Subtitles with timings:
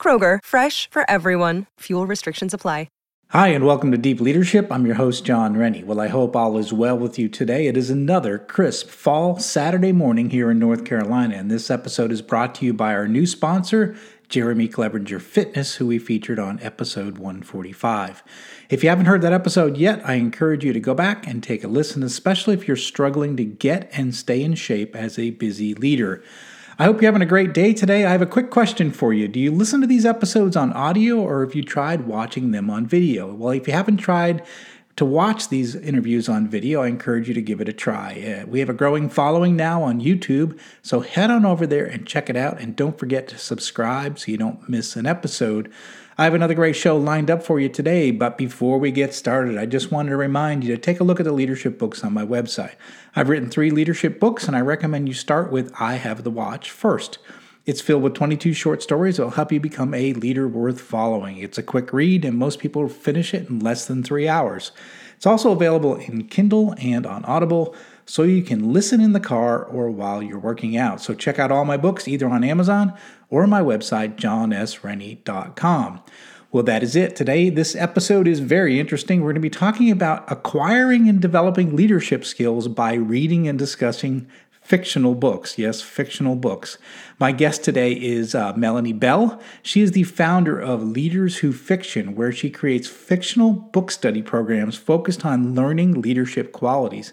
[0.00, 1.66] Kroger, fresh for everyone.
[1.80, 2.88] Fuel restrictions apply.
[3.32, 4.72] Hi, and welcome to Deep Leadership.
[4.72, 5.84] I'm your host, John Rennie.
[5.84, 7.68] Well, I hope all is well with you today.
[7.68, 12.22] It is another crisp fall Saturday morning here in North Carolina, and this episode is
[12.22, 13.94] brought to you by our new sponsor,
[14.28, 18.24] Jeremy Clevenger Fitness, who we featured on episode 145.
[18.68, 21.62] If you haven't heard that episode yet, I encourage you to go back and take
[21.62, 25.72] a listen, especially if you're struggling to get and stay in shape as a busy
[25.72, 26.20] leader.
[26.80, 28.06] I hope you're having a great day today.
[28.06, 29.28] I have a quick question for you.
[29.28, 32.86] Do you listen to these episodes on audio or have you tried watching them on
[32.86, 33.34] video?
[33.34, 34.42] Well, if you haven't tried
[35.00, 38.42] to watch these interviews on video, I encourage you to give it a try.
[38.42, 42.06] Uh, we have a growing following now on YouTube, so head on over there and
[42.06, 42.60] check it out.
[42.60, 45.72] And don't forget to subscribe so you don't miss an episode.
[46.18, 49.56] I have another great show lined up for you today, but before we get started,
[49.56, 52.12] I just wanted to remind you to take a look at the leadership books on
[52.12, 52.74] my website.
[53.16, 56.70] I've written three leadership books, and I recommend you start with I Have the Watch
[56.70, 57.16] first.
[57.66, 61.36] It's filled with 22 short stories that will help you become a leader worth following.
[61.38, 64.72] It's a quick read, and most people finish it in less than three hours.
[65.16, 67.74] It's also available in Kindle and on Audible,
[68.06, 71.02] so you can listen in the car or while you're working out.
[71.02, 72.94] So check out all my books either on Amazon
[73.28, 76.02] or my website, johnsrennie.com.
[76.52, 77.14] Well, that is it.
[77.14, 79.20] Today, this episode is very interesting.
[79.20, 84.26] We're going to be talking about acquiring and developing leadership skills by reading and discussing
[84.70, 85.58] fictional books.
[85.58, 86.78] Yes, fictional books.
[87.18, 89.42] My guest today is uh, Melanie Bell.
[89.64, 94.76] She is the founder of Leaders Who Fiction, where she creates fictional book study programs
[94.76, 97.12] focused on learning leadership qualities.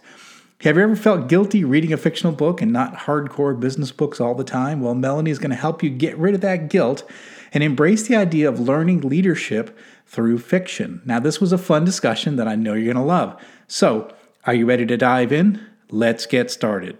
[0.62, 4.36] Have you ever felt guilty reading a fictional book and not hardcore business books all
[4.36, 4.82] the time?
[4.82, 7.10] Well, Melanie is going to help you get rid of that guilt
[7.54, 9.76] and embrace the idea of learning leadership
[10.06, 11.02] through fiction.
[11.06, 13.36] Now, this was a fun discussion that I know you're going to love.
[13.68, 14.14] So,
[14.46, 15.66] are you ready to dive in?
[15.90, 17.00] Let's get started.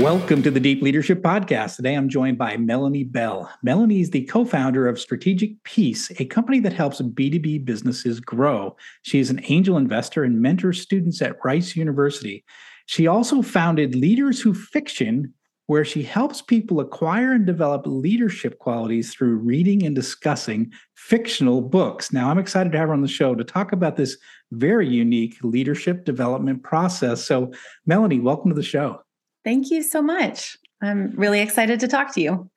[0.00, 1.76] Welcome to the Deep Leadership Podcast.
[1.76, 3.50] Today I'm joined by Melanie Bell.
[3.62, 8.76] Melanie is the co founder of Strategic Peace, a company that helps B2B businesses grow.
[9.02, 12.44] She is an angel investor and mentors students at Rice University.
[12.84, 15.32] She also founded Leaders Who Fiction,
[15.64, 22.12] where she helps people acquire and develop leadership qualities through reading and discussing fictional books.
[22.12, 24.18] Now, I'm excited to have her on the show to talk about this
[24.52, 27.24] very unique leadership development process.
[27.24, 27.52] So,
[27.86, 29.00] Melanie, welcome to the show.
[29.46, 30.58] Thank you so much.
[30.82, 32.50] I'm really excited to talk to you.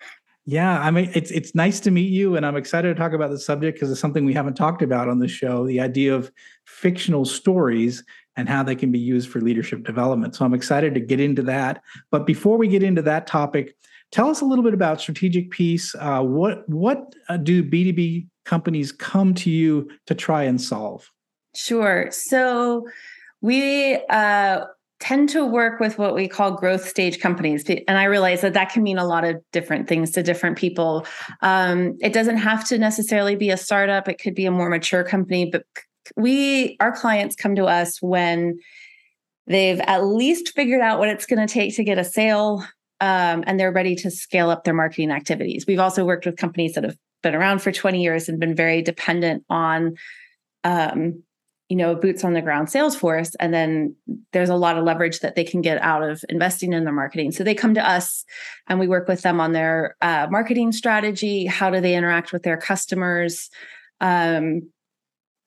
[0.48, 3.30] Yeah, I mean, it's it's nice to meet you, and I'm excited to talk about
[3.30, 5.68] the subject because it's something we haven't talked about on the show.
[5.68, 6.32] The idea of
[6.66, 8.04] fictional stories
[8.36, 10.36] and how they can be used for leadership development.
[10.36, 11.84] So I'm excited to get into that.
[12.10, 13.76] But before we get into that topic,
[14.12, 15.94] tell us a little bit about strategic peace.
[15.94, 21.08] Uh, what what uh, do B2B companies come to you to try and solve?
[21.54, 22.10] Sure.
[22.10, 22.88] So
[23.42, 24.66] we uh,
[25.00, 27.64] tend to work with what we call growth stage companies.
[27.88, 31.06] And i realize that that can mean a lot of different things to different people.
[31.42, 34.08] Um, it doesn't have to necessarily be a startup.
[34.08, 35.64] It could be a more mature company but
[36.16, 38.58] we our clients come to us when
[39.48, 42.64] they've at least figured out what it's going to take to get a sale
[43.02, 45.66] um, and they're ready to scale up their marketing activities.
[45.68, 48.82] We've also worked with companies that have been around for 20 years and been very
[48.82, 49.96] dependent on
[50.64, 51.24] um,
[51.70, 53.96] you know boots on the ground sales force and then
[54.34, 57.32] there's a lot of leverage that they can get out of investing in their marketing.
[57.32, 58.26] So they come to us
[58.68, 62.44] and we work with them on their uh, marketing strategy how do they interact with
[62.44, 63.50] their customers
[64.02, 64.70] um,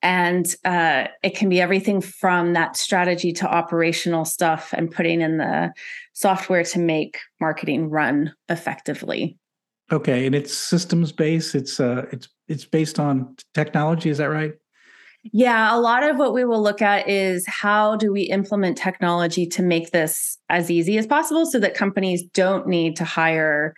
[0.02, 5.38] and uh, it can be everything from that strategy to operational stuff and putting in
[5.38, 5.72] the
[6.12, 9.38] software to make marketing run effectively.
[9.90, 14.54] Okay and it's systems based it's uh it's it's based on technology is that right
[15.24, 19.46] Yeah, a lot of what we will look at is how do we implement technology
[19.46, 23.74] to make this as easy as possible so that companies don't need to hire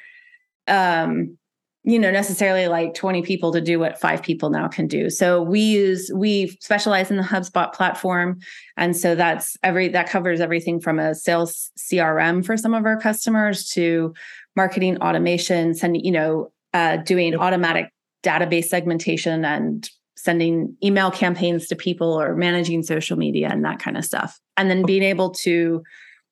[0.66, 1.36] um
[1.82, 5.10] you know necessarily like 20 people to do what five people now can do.
[5.10, 8.38] So we use we specialize in the hubspot platform
[8.78, 12.98] and so that's every that covers everything from a sales crm for some of our
[12.98, 14.14] customers to
[14.56, 17.90] marketing automation sending you know uh, doing automatic
[18.22, 19.90] database segmentation and
[20.24, 24.70] sending email campaigns to people or managing social media and that kind of stuff and
[24.70, 25.82] then being able to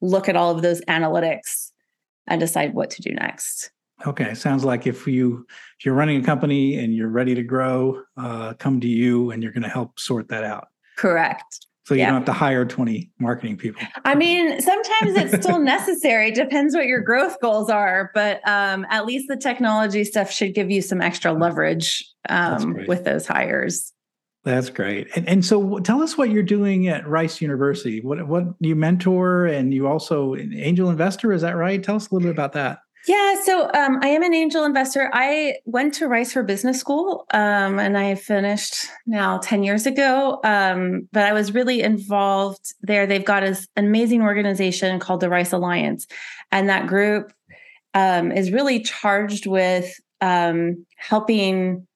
[0.01, 1.71] look at all of those analytics
[2.27, 3.71] and decide what to do next
[4.07, 5.47] Okay, sounds like if you
[5.79, 9.43] if you're running a company and you're ready to grow, uh, come to you and
[9.43, 10.69] you're going to help sort that out.
[10.97, 11.67] Correct.
[11.85, 12.07] So you yeah.
[12.07, 13.83] don't have to hire 20 marketing people.
[14.05, 16.31] I mean, sometimes it's still necessary.
[16.31, 20.71] Depends what your growth goals are, but um, at least the technology stuff should give
[20.71, 23.93] you some extra leverage um, with those hires.
[24.45, 25.09] That's great.
[25.17, 28.01] And, and so tell us what you're doing at Rice University.
[28.01, 31.83] What what you mentor and you also angel investor, is that right?
[31.83, 32.79] Tell us a little bit about that.
[33.09, 35.11] Yeah, so um, I am an angel investor.
[35.13, 40.41] I went to Rice for Business School, um, and I finished now ten years ago.
[40.45, 43.07] Um, but I was really involved there.
[43.07, 46.07] They've got an amazing organization called the Rice Alliance,
[46.53, 47.33] and that group
[47.95, 51.87] um, is really charged with um, helping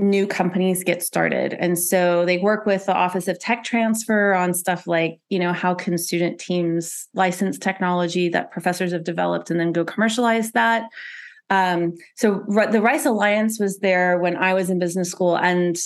[0.00, 1.54] new companies get started.
[1.54, 5.52] And so they work with the Office of Tech Transfer on stuff like, you know,
[5.52, 10.84] how can student teams license technology that professors have developed and then go commercialize that.
[11.50, 15.76] Um, so the Rice Alliance was there when I was in business school, and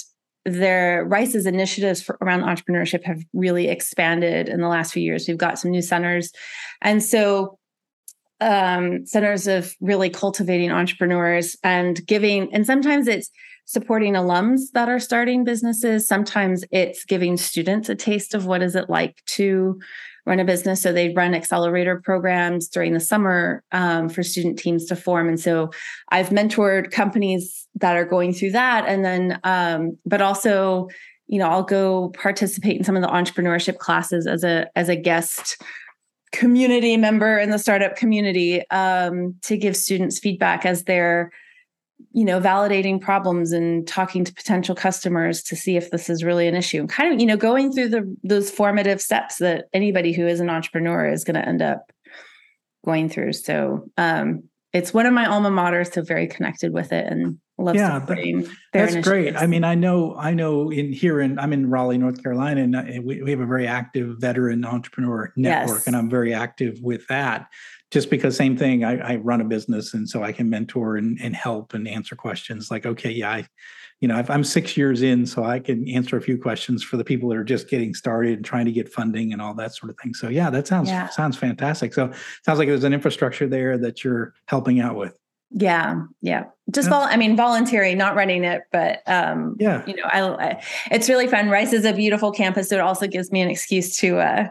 [0.45, 5.27] their Rice's initiatives for, around entrepreneurship have really expanded in the last few years.
[5.27, 6.33] We've got some new centers,
[6.83, 7.59] and so
[8.41, 12.53] um, centers of really cultivating entrepreneurs and giving.
[12.53, 13.31] And sometimes it's
[13.67, 16.07] supporting alums that are starting businesses.
[16.07, 19.81] Sometimes it's giving students a taste of what is it like to
[20.27, 20.81] run a business.
[20.81, 25.29] So they run accelerator programs during the summer um, for student teams to form.
[25.29, 25.71] And so
[26.11, 28.87] I've mentored companies that are going through that.
[28.87, 30.89] And then, um, but also,
[31.27, 34.97] you know, I'll go participate in some of the entrepreneurship classes as a as a
[34.97, 35.61] guest
[36.33, 41.31] community member in the startup community um, to give students feedback as they're
[42.13, 46.49] you know validating problems and talking to potential customers to see if this is really
[46.49, 50.13] an issue and kind of you know going through the those formative steps that anybody
[50.13, 51.93] who is an entrepreneur is going to end up
[52.85, 53.33] going through.
[53.33, 54.45] So um
[54.75, 58.49] it's one of my alma maters so very connected with it and love yeah that,
[58.73, 59.37] that's great.
[59.37, 63.05] I mean i know i know in here in i'm in raleigh north carolina and
[63.05, 65.87] we, we have a very active veteran entrepreneur network yes.
[65.87, 67.47] and i'm very active with that
[67.95, 71.17] just because same thing I, I, run a business and so i can mentor and,
[71.23, 73.47] and help and answer questions like okay yeah i
[74.01, 77.05] you know i'm six years in so i can answer a few questions for the
[77.05, 79.91] people that are just getting started and trying to get funding and all that sort
[79.91, 81.09] of thing so yeah that sounds yeah.
[81.09, 82.13] sounds fantastic so
[82.45, 85.17] sounds like there's an infrastructure there that you're helping out with
[85.57, 86.45] yeah, yeah.
[86.71, 90.63] Just vol- I mean, voluntary, not running it, but um, yeah, you know, I, I,
[90.91, 91.49] it's really fun.
[91.49, 94.49] Rice is a beautiful campus, so it also gives me an excuse to uh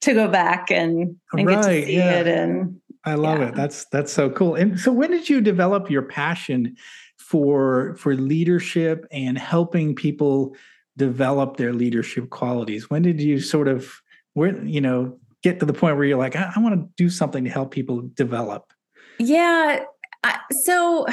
[0.00, 2.20] to go back and, and right, get to see yeah.
[2.20, 2.26] it.
[2.26, 3.48] And I love yeah.
[3.48, 3.54] it.
[3.54, 4.54] That's that's so cool.
[4.54, 6.76] And so, when did you develop your passion
[7.18, 10.54] for for leadership and helping people
[10.96, 12.90] develop their leadership qualities?
[12.90, 13.90] When did you sort of
[14.34, 17.08] where you know get to the point where you're like, I, I want to do
[17.08, 18.72] something to help people develop?
[19.18, 19.80] Yeah,
[20.22, 21.06] I, so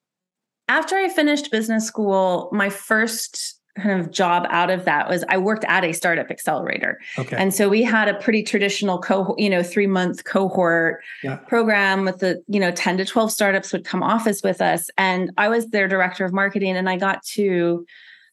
[0.68, 5.38] after I finished business school, my first kind of job out of that was I
[5.38, 6.98] worked at a startup accelerator.
[7.18, 7.36] Okay.
[7.36, 11.36] And so we had a pretty traditional cohort, you know, three month cohort yeah.
[11.36, 14.90] program with the, you know, 10 to 12 startups would come office with us.
[14.98, 17.86] And I was their director of marketing and I got to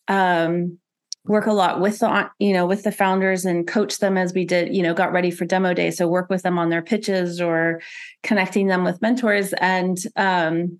[0.07, 0.77] um,
[1.25, 4.45] work a lot with the you know with the founders and coach them as we
[4.45, 7.41] did you know got ready for demo day so work with them on their pitches
[7.41, 7.81] or
[8.21, 10.77] connecting them with mentors and um,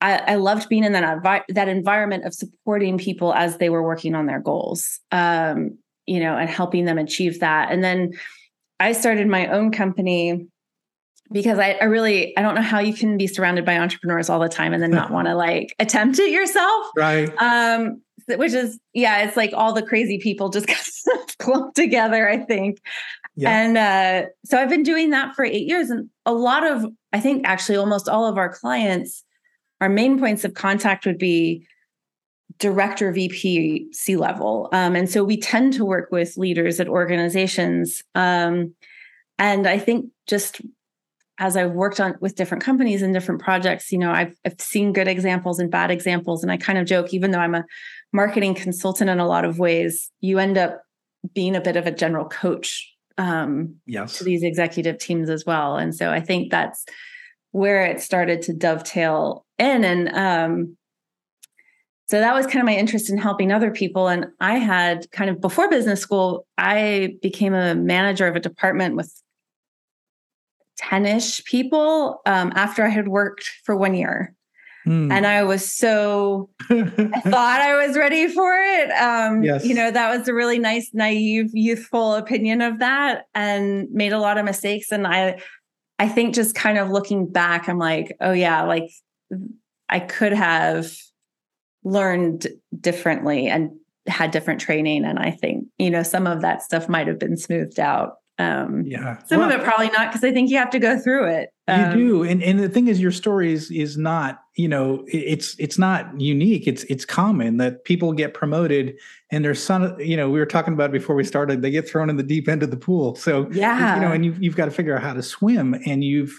[0.00, 4.14] I, I, loved being in that that environment of supporting people as they were working
[4.14, 8.12] on their goals um, you know and helping them achieve that and then
[8.78, 10.46] i started my own company
[11.32, 14.40] because I, I, really I don't know how you can be surrounded by entrepreneurs all
[14.40, 16.86] the time and then not want to like attempt it yourself.
[16.96, 17.30] Right.
[17.38, 20.66] Um, which is yeah, it's like all the crazy people just
[21.38, 22.80] clumped together, I think.
[23.36, 23.50] Yeah.
[23.50, 27.20] And uh, so I've been doing that for eight years, and a lot of I
[27.20, 29.24] think actually almost all of our clients,
[29.80, 31.66] our main points of contact would be
[32.58, 38.02] director, VP, C level, um, and so we tend to work with leaders at organizations.
[38.14, 38.74] Um,
[39.38, 40.60] and I think just
[41.40, 44.92] as I've worked on with different companies and different projects, you know, I've, I've seen
[44.92, 46.42] good examples and bad examples.
[46.42, 47.64] And I kind of joke, even though I'm a
[48.12, 50.82] marketing consultant in a lot of ways, you end up
[51.34, 54.18] being a bit of a general coach um, yes.
[54.18, 55.76] to these executive teams as well.
[55.76, 56.84] And so I think that's
[57.52, 59.84] where it started to dovetail in.
[59.84, 60.76] And um,
[62.10, 64.08] so that was kind of my interest in helping other people.
[64.08, 68.96] And I had kind of before business school, I became a manager of a department
[68.96, 69.12] with
[70.78, 74.34] 10 ish people um, after I had worked for one year.
[74.86, 75.12] Mm.
[75.12, 78.90] And I was so, I thought I was ready for it.
[78.92, 79.64] Um, yes.
[79.64, 84.18] You know, that was a really nice, naive, youthful opinion of that and made a
[84.18, 84.90] lot of mistakes.
[84.90, 85.38] And I,
[86.00, 88.90] I think just kind of looking back, I'm like, oh, yeah, like
[89.90, 90.90] I could have
[91.84, 92.46] learned
[92.80, 93.72] differently and
[94.06, 95.04] had different training.
[95.04, 98.14] And I think, you know, some of that stuff might have been smoothed out.
[98.38, 99.22] Um, yeah.
[99.24, 101.50] Some well, of it probably not because I think you have to go through it.
[101.68, 105.02] Um, you do, and and the thing is, your story is is not you know
[105.06, 106.66] it's it's not unique.
[106.66, 108.94] It's it's common that people get promoted
[109.30, 111.62] and there's some You know, we were talking about before we started.
[111.62, 113.14] They get thrown in the deep end of the pool.
[113.14, 116.04] So yeah, you know, and you've you've got to figure out how to swim, and
[116.04, 116.38] you've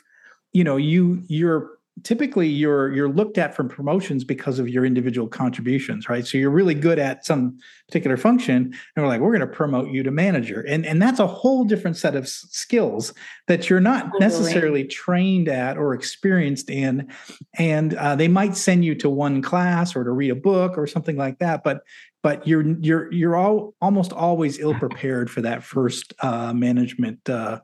[0.54, 1.72] you know you you're
[2.04, 6.26] typically you're you're looked at from promotions because of your individual contributions right?
[6.26, 9.90] So you're really good at some particular function and we're like we're going to promote
[9.90, 10.62] you to manager.
[10.62, 13.14] And and that's a whole different set of skills
[13.48, 14.20] that you're not totally.
[14.20, 17.12] necessarily trained at or experienced in.
[17.58, 20.88] And uh, they might send you to one class or to read a book or
[20.88, 21.84] something like that but
[22.24, 27.60] but you're you're you're all almost always ill prepared for that first uh, management uh,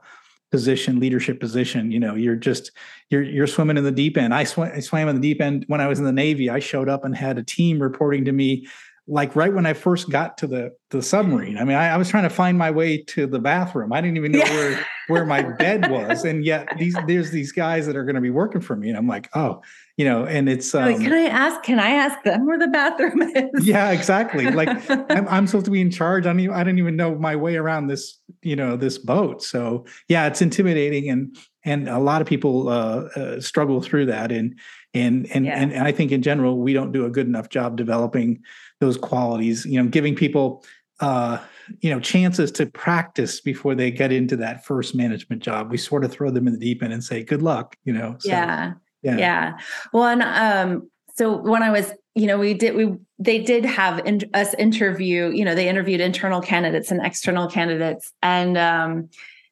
[0.52, 1.92] position, leadership position.
[1.92, 2.72] You know, you're just
[3.10, 4.34] you're you're swimming in the deep end.
[4.34, 6.50] I, sw- I swam in the deep end when I was in the Navy.
[6.50, 8.68] I showed up and had a team reporting to me
[9.08, 11.58] like right when I first got to the the submarine.
[11.58, 13.92] I mean, I, I, was trying to find my way to the bathroom.
[13.92, 14.54] I didn't even know yeah.
[14.54, 18.22] where where my bed was, and yet these there's these guys that are going to
[18.22, 19.62] be working for me, and I'm like, oh,
[19.96, 21.64] you know, and it's um, like, can I ask?
[21.64, 23.66] Can I ask them where the bathroom is?
[23.66, 24.52] Yeah, exactly.
[24.52, 24.70] Like
[25.10, 26.26] I'm, I'm supposed to be in charge.
[26.26, 29.42] I don't even I didn't even know my way around this you know this boat.
[29.42, 34.32] So yeah, it's intimidating, and and a lot of people uh, uh, struggle through that,
[34.32, 34.60] and
[34.94, 35.60] and and, yeah.
[35.60, 38.42] and I think in general we don't do a good enough job developing
[38.80, 40.64] those qualities you know giving people
[41.00, 41.38] uh
[41.82, 45.70] you know chances to practice before they get into that first management job.
[45.70, 48.16] We sort of throw them in the deep end and say good luck you know
[48.20, 48.74] so, yeah.
[49.04, 49.18] Yeah.
[49.18, 49.58] Yeah.
[49.94, 54.00] Well and um so when i was you know we did we they did have
[54.06, 58.12] in, us interview you know they interviewed internal candidates and external candidates.
[58.24, 59.10] And um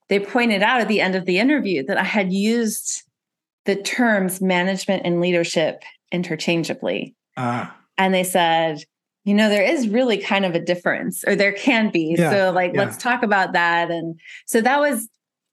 [0.08, 3.03] they pointed out at the end of the interview that i had used
[3.65, 7.15] the terms management and leadership interchangeably.
[7.38, 7.75] Ah.
[7.98, 8.84] and they said
[9.25, 12.15] you know there is really kind of a difference or there can be.
[12.17, 12.82] Yeah, so like yeah.
[12.82, 13.91] let's talk about that.
[13.91, 15.10] And so that was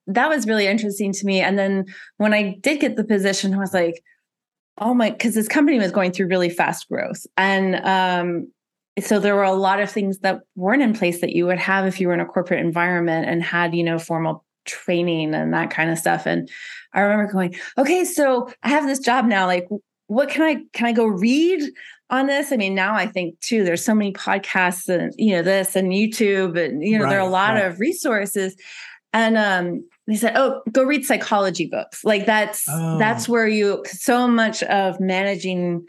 [0.07, 1.41] that was really interesting to me.
[1.41, 1.85] And then
[2.17, 4.01] when i did get the position i was like
[4.77, 7.25] oh my because this company was going through really fast growth.
[7.35, 8.51] And um
[9.01, 11.87] so there were a lot of things that weren't in place that you would have
[11.87, 15.71] if you were in a corporate environment and had you know formal training and that
[15.71, 16.27] kind of stuff.
[16.27, 16.47] And
[16.93, 19.47] i remember going okay so i have this job now.
[19.47, 19.67] Like
[20.07, 21.63] what can i can i go read
[22.13, 22.51] on this.
[22.51, 25.91] I mean, now I think too, there's so many podcasts and you know this and
[25.91, 27.65] YouTube, and you know, right, there are a lot right.
[27.65, 28.55] of resources.
[29.13, 32.03] And um, they said, "Oh, go read psychology books.
[32.03, 32.97] Like that's oh.
[32.99, 35.85] that's where you so much of managing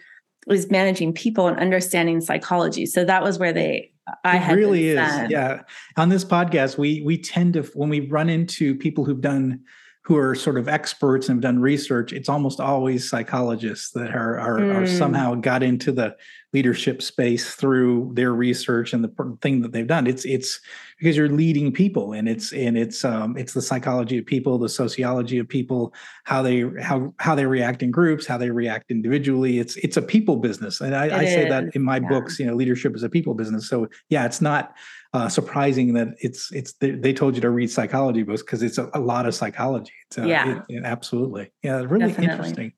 [0.49, 2.87] is managing people and understanding psychology.
[2.87, 3.91] So that was where they
[4.25, 4.97] I it really is.
[5.31, 5.63] Yeah.
[5.97, 9.61] On this podcast, we we tend to when we run into people who've done
[10.05, 14.39] who are sort of experts and have done research, it's almost always psychologists that are
[14.39, 14.75] are, mm.
[14.77, 16.15] are, somehow got into the
[16.53, 20.07] leadership space through their research and the thing that they've done.
[20.07, 20.61] It's it's
[20.99, 24.69] because you're leading people, and it's and it's um, it's the psychology of people, the
[24.69, 25.95] sociology of people,
[26.25, 29.59] how they how how they react in groups, how they react individually.
[29.59, 32.09] It's it's a people business, and I, I say that in my yeah.
[32.09, 32.39] books.
[32.39, 33.71] You know, leadership is a people business.
[33.71, 34.75] So yeah, it's not
[35.15, 38.79] uh, surprising that it's it's they, they, told you to read psychology books because it's
[38.79, 39.93] a, a, lot of psychology.
[40.19, 41.53] Uh, yeah, it, it, absolutely.
[41.63, 42.25] Yeah, really Definitely.
[42.25, 42.73] interesting.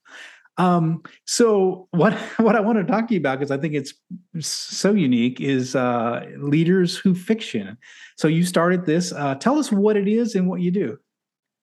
[0.59, 3.95] Um, so what what I want to talk to you about because I think it's
[4.41, 7.79] so unique is uh, leaders who fiction.
[8.19, 9.13] So you started this.
[9.13, 10.99] Uh, tell us what it is and what you do.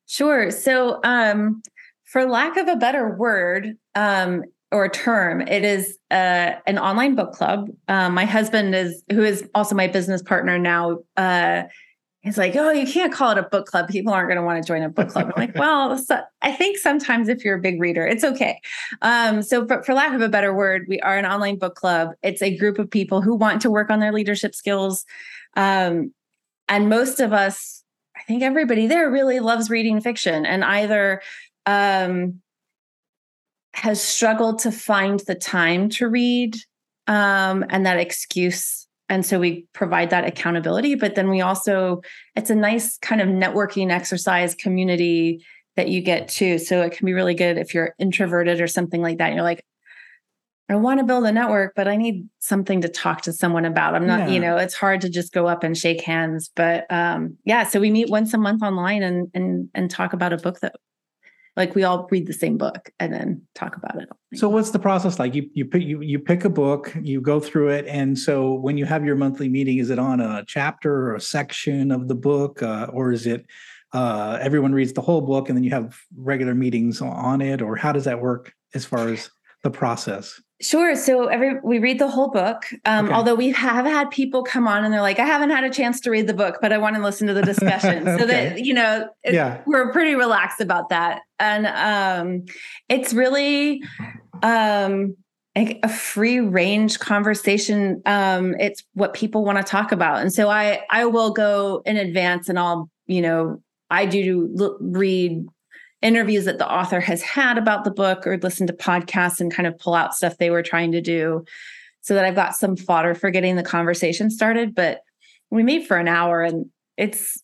[0.08, 0.50] Sure.
[0.50, 1.62] So um,
[2.06, 5.42] for lack of a better word, um, or term.
[5.42, 7.70] It is uh, an online book club.
[7.88, 11.64] Um, my husband is, who is also my business partner now, uh,
[12.24, 13.90] He's like, oh, you can't call it a book club.
[13.90, 15.34] People aren't going to want to join a book club.
[15.36, 18.62] I'm like, well, so I think sometimes if you're a big reader, it's okay.
[19.02, 22.12] Um, so, for, for lack of a better word, we are an online book club.
[22.24, 25.04] It's a group of people who want to work on their leadership skills.
[25.58, 26.14] Um,
[26.70, 27.84] and most of us,
[28.16, 31.22] I think everybody there really loves reading fiction and either
[31.66, 32.42] um,
[33.74, 36.56] has struggled to find the time to read
[37.08, 38.88] um, and that excuse.
[39.10, 42.02] And so we provide that accountability, but then we also,
[42.36, 45.44] it's a nice kind of networking exercise community
[45.76, 46.58] that you get too.
[46.60, 49.34] So it can be really good if you're introverted or something like that.
[49.34, 49.66] You're like,
[50.70, 53.96] I want to build a network, but I need something to talk to someone about.
[53.96, 54.28] I'm not, yeah.
[54.30, 56.50] you know, it's hard to just go up and shake hands.
[56.56, 60.32] But um, yeah, so we meet once a month online and and and talk about
[60.32, 60.76] a book that
[61.56, 64.10] like we all read the same book and then talk about it.
[64.34, 65.36] So what's the process like?
[65.36, 68.78] You you pick you you pick a book, you go through it, and so when
[68.78, 72.16] you have your monthly meeting, is it on a chapter or a section of the
[72.16, 73.46] book, uh, or is it
[73.94, 77.76] uh, everyone reads the whole book and then you have regular meetings on it, or
[77.76, 79.30] how does that work as far as
[79.62, 80.42] the process?
[80.64, 80.96] Sure.
[80.96, 82.64] So every we read the whole book.
[82.86, 83.14] Um, okay.
[83.14, 86.00] Although we have had people come on and they're like, I haven't had a chance
[86.02, 88.08] to read the book, but I want to listen to the discussion.
[88.08, 88.18] okay.
[88.24, 89.62] So that you know, it, yeah.
[89.66, 92.46] we're pretty relaxed about that, and um,
[92.88, 93.84] it's really
[94.42, 95.18] um,
[95.58, 98.02] a, a free range conversation.
[98.06, 101.98] Um, it's what people want to talk about, and so I I will go in
[101.98, 105.46] advance and I'll you know I do read
[106.04, 109.66] interviews that the author has had about the book or listen to podcasts and kind
[109.66, 111.44] of pull out stuff they were trying to do
[112.02, 114.76] so that I've got some fodder for getting the conversation started.
[114.76, 115.00] But
[115.50, 116.66] we meet for an hour and
[116.98, 117.42] it's,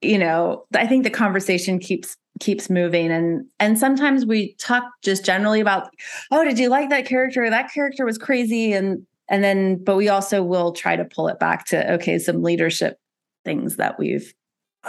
[0.00, 3.12] you know, I think the conversation keeps keeps moving.
[3.12, 5.88] And and sometimes we talk just generally about
[6.32, 7.48] oh did you like that character?
[7.48, 8.72] That character was crazy.
[8.72, 12.42] And and then but we also will try to pull it back to okay some
[12.42, 12.98] leadership
[13.44, 14.34] things that we've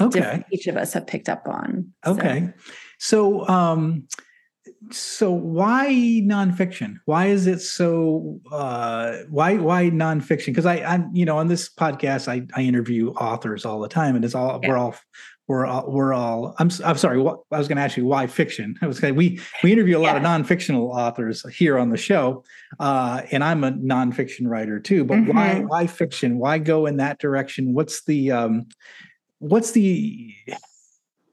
[0.01, 0.43] okay.
[0.51, 1.93] each of us have picked up on.
[2.07, 2.47] Okay.
[2.47, 2.63] so.
[3.03, 4.07] So, um,
[4.89, 5.89] so why
[6.23, 6.99] nonfiction?
[7.03, 8.39] Why is it so?
[8.49, 10.47] Uh, why why nonfiction?
[10.47, 14.15] Because I, I'm you know on this podcast I, I interview authors all the time,
[14.15, 14.69] and it's all yeah.
[14.69, 14.95] we're all
[15.49, 16.55] we're all we're all.
[16.59, 17.19] I'm I'm sorry.
[17.19, 18.77] What, I was going to ask you why fiction.
[18.81, 20.17] I was going we we interview a lot yeah.
[20.17, 22.45] of nonfictional authors here on the show,
[22.79, 25.03] uh, and I'm a nonfiction writer too.
[25.03, 25.35] But mm-hmm.
[25.35, 26.37] why why fiction?
[26.37, 27.73] Why go in that direction?
[27.73, 28.67] What's the um,
[29.39, 30.33] what's the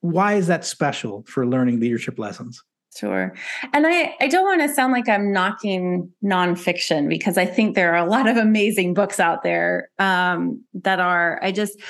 [0.01, 2.63] why is that special for learning leadership lessons?
[2.97, 3.33] Sure.
[3.73, 7.95] And I, I don't want to sound like I'm knocking nonfiction because I think there
[7.95, 11.81] are a lot of amazing books out there um, that are, I just,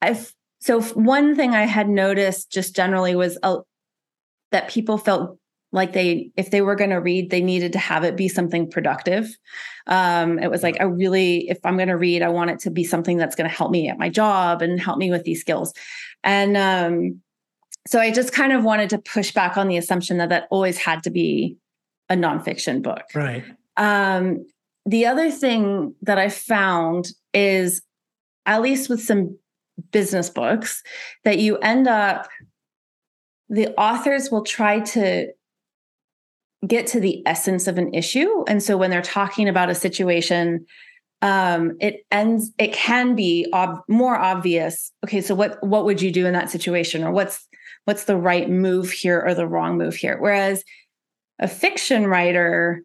[0.00, 3.58] I've, so one thing I had noticed just generally was uh,
[4.52, 5.38] that people felt
[5.72, 8.70] like they, if they were going to read, they needed to have it be something
[8.70, 9.28] productive.
[9.88, 12.70] Um, it was like, I really, if I'm going to read, I want it to
[12.70, 15.40] be something that's going to help me at my job and help me with these
[15.40, 15.74] skills.
[16.22, 17.20] And, um,
[17.88, 20.76] so I just kind of wanted to push back on the assumption that that always
[20.76, 21.56] had to be
[22.10, 23.04] a nonfiction book.
[23.14, 23.42] Right.
[23.78, 24.44] Um,
[24.84, 27.80] the other thing that I found is,
[28.44, 29.38] at least with some
[29.90, 30.82] business books,
[31.24, 32.28] that you end up,
[33.48, 35.32] the authors will try to
[36.66, 38.44] get to the essence of an issue.
[38.48, 40.66] And so when they're talking about a situation,
[41.22, 44.92] um, it ends, it can be ob- more obvious.
[45.04, 47.48] Okay, so what what would you do in that situation, or what's
[47.88, 50.18] what's the right move here or the wrong move here.
[50.20, 50.62] Whereas
[51.38, 52.82] a fiction writer,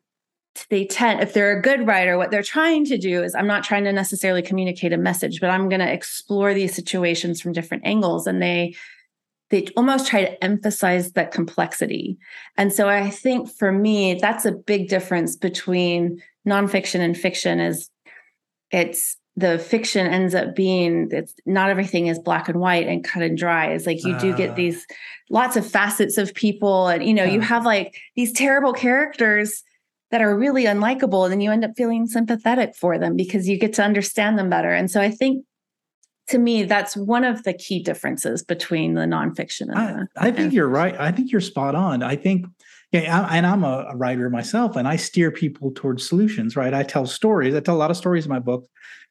[0.69, 3.65] they tend, if they're a good writer, what they're trying to do is I'm not
[3.65, 7.85] trying to necessarily communicate a message, but I'm going to explore these situations from different
[7.85, 8.27] angles.
[8.27, 8.75] And they,
[9.49, 12.17] they almost try to emphasize that complexity.
[12.55, 17.89] And so I think for me, that's a big difference between nonfiction and fiction is
[18.73, 23.23] it's the fiction ends up being it's not everything is black and white and cut
[23.23, 23.67] and dry.
[23.67, 24.55] It's like you uh, do get ah.
[24.55, 24.85] these
[25.29, 27.33] lots of facets of people and you know yeah.
[27.33, 29.63] you have like these terrible characters
[30.11, 33.57] that are really unlikable and then you end up feeling sympathetic for them because you
[33.57, 34.71] get to understand them better.
[34.71, 35.45] And so i think
[36.27, 40.31] to me that's one of the key differences between the nonfiction and I, the, I
[40.31, 40.95] think you're right.
[40.99, 42.03] I think you're spot on.
[42.03, 42.45] I think
[42.93, 46.55] yeah, and I'm a writer myself, and I steer people towards solutions.
[46.55, 47.55] Right, I tell stories.
[47.55, 48.67] I tell a lot of stories in my book,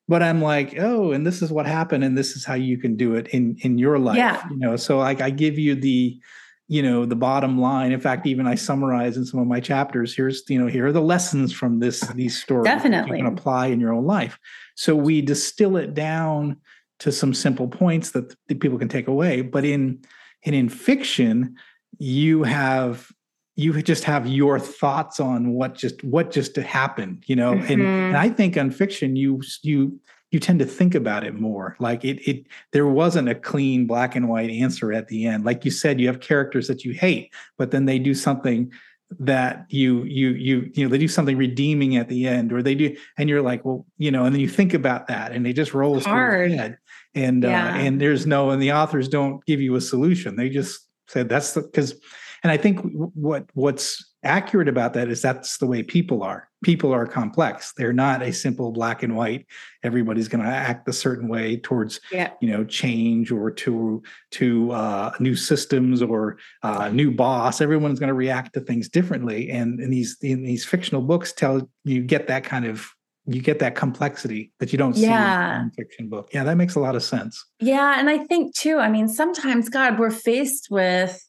[0.09, 2.97] but i'm like oh and this is what happened and this is how you can
[2.97, 4.43] do it in in your life yeah.
[4.51, 6.21] you know so like i give you the
[6.69, 10.15] you know the bottom line in fact even i summarize in some of my chapters
[10.15, 13.67] here's you know here are the lessons from this these stories definitely you can apply
[13.67, 14.39] in your own life
[14.75, 16.57] so we distill it down
[16.99, 20.01] to some simple points that, that people can take away but in
[20.45, 21.55] and in fiction
[21.99, 23.11] you have
[23.55, 27.53] you just have your thoughts on what just what just happened you know?
[27.53, 27.73] Mm-hmm.
[27.73, 29.99] and, and, i think on fiction you you
[30.33, 31.77] you tend to think about it more.
[31.79, 35.45] Like it it there wasn't a clean black and white answer at the end.
[35.45, 38.73] Like you said you have characters that you hate but then they do something
[39.21, 42.75] that you you you you know they do something redeeming at the end or they
[42.75, 45.53] do and you're like well you know and then you think about that and it
[45.53, 46.51] just rolls hard.
[46.51, 46.79] head.
[47.15, 47.75] And uh, yeah.
[47.75, 50.37] uh, and there's no and the authors don't give you a solution.
[50.37, 51.95] They just said that's because
[52.43, 56.49] and I think what what's accurate about that is that's the way people are.
[56.63, 57.73] People are complex.
[57.77, 59.47] They're not a simple black and white.
[59.83, 62.31] Everybody's going to act a certain way towards yeah.
[62.41, 64.03] you know change or to
[64.33, 67.61] to uh, new systems or uh, new boss.
[67.61, 69.51] Everyone's going to react to things differently.
[69.51, 72.89] And in these in these fictional books, tell you get that kind of
[73.27, 75.59] you get that complexity that you don't yeah.
[75.59, 76.31] see in a fiction book.
[76.33, 77.45] Yeah, that makes a lot of sense.
[77.61, 78.79] Yeah, and I think too.
[78.79, 81.25] I mean, sometimes God, we're faced with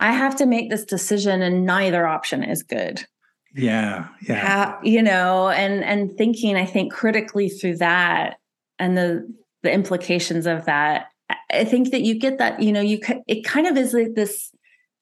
[0.00, 3.04] I have to make this decision and neither option is good.
[3.54, 4.08] Yeah.
[4.20, 4.78] Yeah.
[4.82, 8.36] you know, and and thinking I think critically through that
[8.78, 9.26] and the
[9.62, 11.06] the implications of that.
[11.52, 14.52] I think that you get that, you know, you it kind of is like this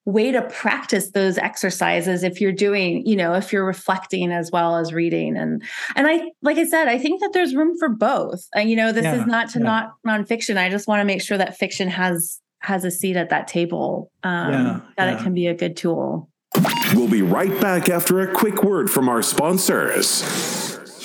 [0.06, 4.76] way to practice those exercises if you're doing you know if you're reflecting as well
[4.76, 5.62] as reading and
[5.96, 8.92] and i like i said i think that there's room for both and you know
[8.92, 9.64] this yeah, is not to yeah.
[9.64, 13.28] not nonfiction i just want to make sure that fiction has has a seat at
[13.28, 15.20] that table, um, yeah, that yeah.
[15.20, 16.30] it can be a good tool.
[16.94, 20.63] We'll be right back after a quick word from our sponsors.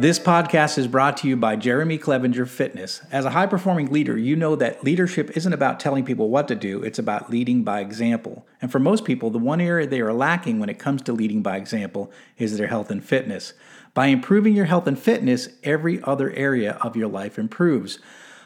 [0.00, 3.02] This podcast is brought to you by Jeremy Clevenger Fitness.
[3.12, 6.54] As a high performing leader, you know that leadership isn't about telling people what to
[6.54, 8.46] do, it's about leading by example.
[8.62, 11.42] And for most people, the one area they are lacking when it comes to leading
[11.42, 13.52] by example is their health and fitness.
[13.92, 17.98] By improving your health and fitness, every other area of your life improves.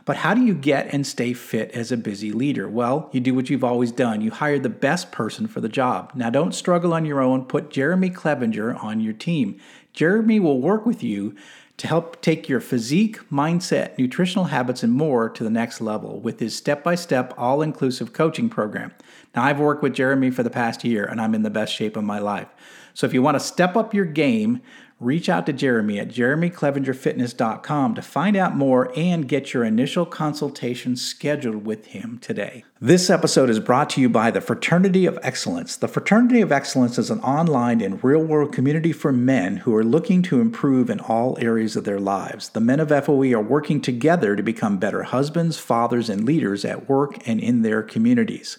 [0.05, 2.69] But how do you get and stay fit as a busy leader?
[2.69, 4.21] Well, you do what you've always done.
[4.21, 6.13] You hire the best person for the job.
[6.15, 7.47] Now, don't struggle on your own.
[7.47, 9.59] Put Jeremy Clevenger on your team.
[9.95, 11.35] Jeremy will work with you
[11.77, 16.39] to help take your physique, mindset, nutritional habits, and more to the next level with
[16.39, 18.93] his step by step, all inclusive coaching program.
[19.35, 21.97] Now, I've worked with Jeremy for the past year and I'm in the best shape
[21.97, 22.49] of my life.
[22.93, 24.61] So, if you want to step up your game,
[25.05, 30.97] reach out to Jeremy at jeremyclevengerfitness.com to find out more and get your initial consultation
[30.97, 32.65] scheduled with him today.
[32.81, 35.77] This episode is brought to you by the Fraternity of Excellence.
[35.77, 39.85] The Fraternity of Excellence is an online and real world community for men who are
[39.85, 42.51] looking to improve in all areas of their lives.
[42.51, 46.89] The men of FOE are working together to become better husbands, fathers, and leaders at
[46.89, 48.59] work and in their communities.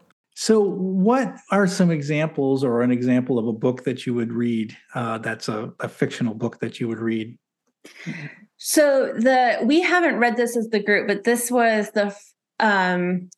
[0.35, 4.75] So, what are some examples or an example of a book that you would read
[4.95, 7.37] uh, that's a, a fictional book that you would read?
[8.63, 12.15] So the we haven't read this as the group, but this was the
[12.59, 13.29] um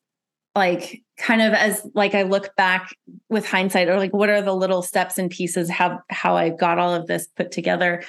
[0.54, 2.94] like kind of as like I look back
[3.30, 6.78] with hindsight or like what are the little steps and pieces how how I got
[6.78, 8.04] all of this put together.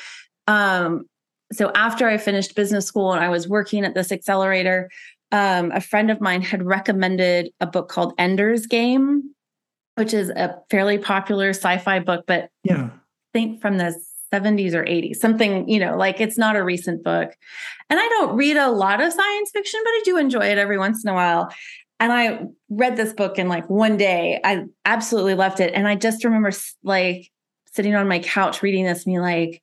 [0.49, 1.05] Um
[1.53, 4.91] so after I finished business school and I was working at this accelerator,
[5.35, 9.35] um, a friend of mine had recommended a book called Ender's Game,
[9.97, 12.91] which is a fairly popular sci-fi book, but yeah, I
[13.33, 14.01] think from the
[14.33, 17.35] 70s or 80s, something, you know, like it's not a recent book.
[17.91, 20.79] And I don't read a lot of science fiction, but I do enjoy it every
[20.79, 21.53] once in a while.
[21.99, 24.41] And I read this book in like one day.
[24.45, 25.75] I absolutely loved it.
[25.75, 26.53] And I just remember
[26.85, 27.29] like
[27.73, 29.63] sitting on my couch reading this and being like,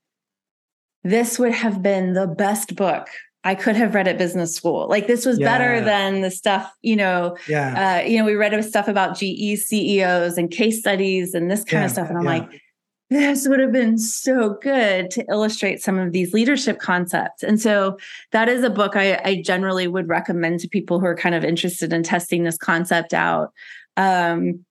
[1.05, 3.07] this would have been the best book
[3.43, 4.87] I could have read at business school.
[4.87, 5.45] Like this was yeah.
[5.45, 7.35] better than the stuff, you know.
[7.47, 8.01] Yeah.
[8.03, 11.81] Uh, you know, we read stuff about GE CEOs and case studies and this kind
[11.81, 11.85] yeah.
[11.85, 12.09] of stuff.
[12.09, 12.29] And I'm yeah.
[12.29, 12.61] like,
[13.09, 17.43] this would have been so good to illustrate some of these leadership concepts.
[17.43, 17.97] And so
[18.31, 21.43] that is a book I, I generally would recommend to people who are kind of
[21.43, 23.51] interested in testing this concept out.
[23.97, 24.63] Um,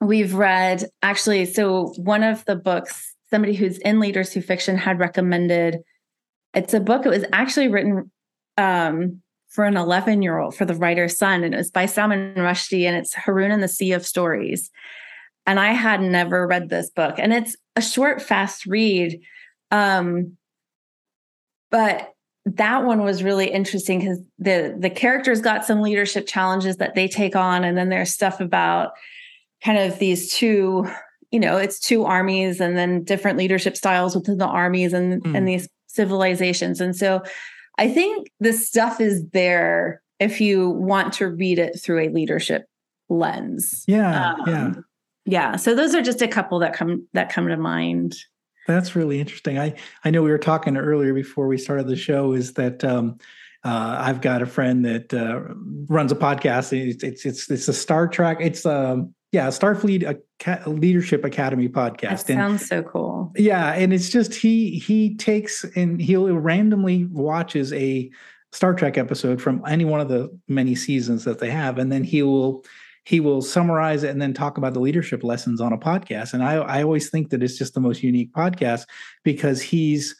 [0.00, 4.98] we've read actually, so one of the books, somebody who's in Leaders Who Fiction had
[4.98, 5.78] recommended
[6.54, 7.06] it's a book.
[7.06, 8.10] It was actually written
[8.56, 12.34] um, for an 11 year old for the writer's son, and it was by Salman
[12.36, 14.70] Rushdie, and it's Haroun and the Sea of Stories.
[15.46, 19.20] And I had never read this book, and it's a short, fast read.
[19.70, 20.36] Um,
[21.70, 22.12] but
[22.44, 27.08] that one was really interesting because the the characters got some leadership challenges that they
[27.08, 28.92] take on, and then there's stuff about
[29.62, 30.86] kind of these two
[31.30, 35.36] you know, it's two armies and then different leadership styles within the armies and mm.
[35.36, 36.80] and these civilizations.
[36.80, 37.22] And so
[37.78, 42.66] I think the stuff is there if you want to read it through a leadership
[43.08, 43.84] lens.
[43.88, 44.32] Yeah.
[44.32, 44.72] Um, yeah.
[45.26, 45.56] Yeah.
[45.56, 48.16] So those are just a couple that come that come to mind.
[48.66, 49.58] That's really interesting.
[49.58, 49.74] I
[50.04, 53.18] I know we were talking earlier before we started the show is that um
[53.62, 55.40] uh, I've got a friend that uh,
[55.86, 56.72] runs a podcast.
[56.72, 58.38] It's, it's it's it's a Star Trek.
[58.40, 60.20] It's um yeah, Starfleet
[60.66, 62.26] Leadership Academy podcast.
[62.26, 63.32] That sounds and, so cool.
[63.36, 68.10] Yeah, and it's just he he takes and he'll randomly watches a
[68.52, 72.02] Star Trek episode from any one of the many seasons that they have, and then
[72.02, 72.64] he will
[73.04, 76.34] he will summarize it and then talk about the leadership lessons on a podcast.
[76.34, 78.86] And I I always think that it's just the most unique podcast
[79.22, 80.16] because he's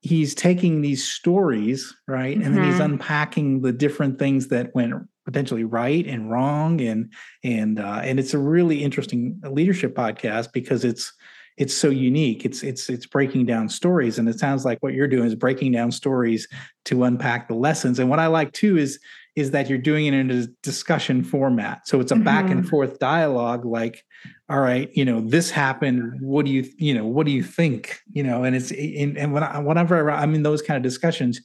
[0.00, 2.54] he's taking these stories right and mm-hmm.
[2.54, 2.92] then he's mm-hmm.
[2.92, 7.12] unpacking the different things that went potentially right and wrong and
[7.44, 11.12] and uh, and it's a really interesting leadership podcast because it's
[11.58, 15.08] it's so unique it's it's it's breaking down stories and it sounds like what you're
[15.08, 16.48] doing is breaking down stories
[16.84, 18.98] to unpack the lessons and what i like too is
[19.38, 22.24] is that you're doing it in a discussion format so it's a mm-hmm.
[22.24, 22.68] back and mm-hmm.
[22.68, 24.04] forth dialogue like
[24.48, 28.00] all right you know this happened what do you you know what do you think
[28.12, 31.40] you know and it's in, and when I, whenever i'm in those kind of discussions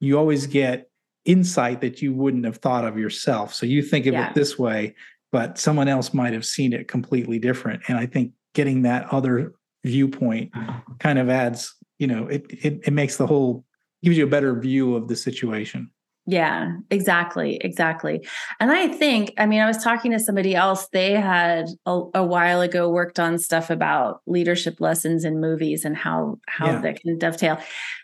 [0.00, 0.90] you always get
[1.26, 3.52] insight that you wouldn't have thought of yourself.
[3.52, 4.28] So you think of yeah.
[4.28, 4.94] it this way,
[5.32, 7.82] but someone else might have seen it completely different.
[7.88, 9.52] And I think getting that other
[9.84, 10.52] viewpoint
[10.98, 13.64] kind of adds, you know, it it, it makes the whole
[14.02, 15.90] gives you a better view of the situation.
[16.28, 17.56] Yeah, exactly.
[17.60, 18.26] Exactly.
[18.58, 20.88] And I think, I mean, I was talking to somebody else.
[20.88, 25.96] They had a, a while ago worked on stuff about leadership lessons in movies and
[25.96, 26.80] how how yeah.
[26.80, 27.58] that can dovetail.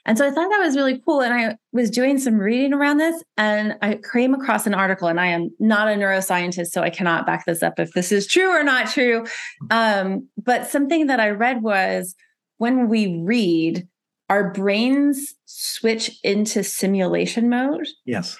[0.06, 1.20] And so I thought that was really cool.
[1.20, 5.18] And I was doing some reading around this and I came across an article, and
[5.18, 8.50] I am not a neuroscientist, so I cannot back this up if this is true
[8.50, 9.26] or not true.
[9.70, 12.14] Um, but something that I read was
[12.58, 13.88] when we read,
[14.32, 17.86] our brains switch into simulation mode.
[18.06, 18.38] Yes.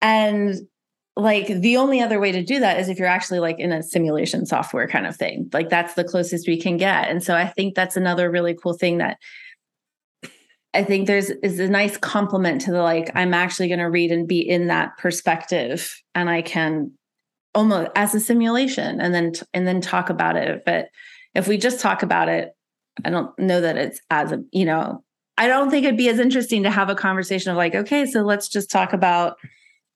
[0.00, 0.54] And
[1.14, 3.82] like the only other way to do that is if you're actually like in a
[3.82, 5.50] simulation software kind of thing.
[5.52, 7.10] Like that's the closest we can get.
[7.10, 9.18] And so I think that's another really cool thing that
[10.72, 14.10] I think there's is a nice complement to the like I'm actually going to read
[14.10, 16.92] and be in that perspective and I can
[17.54, 20.62] almost as a simulation and then and then talk about it.
[20.64, 20.88] But
[21.34, 22.54] if we just talk about it
[23.04, 25.04] I don't know that it's as a, you know,
[25.36, 28.22] I don't think it'd be as interesting to have a conversation of like, okay, so
[28.22, 29.36] let's just talk about